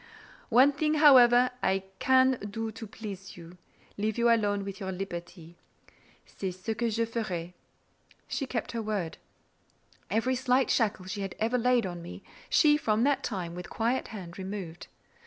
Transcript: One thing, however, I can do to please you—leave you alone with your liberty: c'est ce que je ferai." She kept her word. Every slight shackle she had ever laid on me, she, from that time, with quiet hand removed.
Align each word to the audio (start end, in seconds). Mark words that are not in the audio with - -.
One 0.49 0.71
thing, 0.71 0.95
however, 0.95 1.51
I 1.61 1.83
can 1.99 2.39
do 2.49 2.71
to 2.71 2.87
please 2.87 3.37
you—leave 3.37 4.17
you 4.17 4.31
alone 4.31 4.63
with 4.65 4.79
your 4.79 4.91
liberty: 4.91 5.57
c'est 6.25 6.49
ce 6.55 6.73
que 6.73 6.89
je 6.89 7.05
ferai." 7.05 7.53
She 8.27 8.47
kept 8.47 8.71
her 8.71 8.81
word. 8.81 9.19
Every 10.09 10.33
slight 10.33 10.71
shackle 10.71 11.05
she 11.05 11.21
had 11.21 11.35
ever 11.37 11.59
laid 11.59 11.85
on 11.85 12.01
me, 12.01 12.23
she, 12.49 12.77
from 12.77 13.03
that 13.03 13.21
time, 13.21 13.53
with 13.53 13.69
quiet 13.69 14.07
hand 14.07 14.39
removed. 14.39 14.87